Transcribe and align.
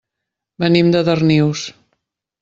Venim 0.63 0.89
de 0.95 1.03
Darnius. 1.09 1.67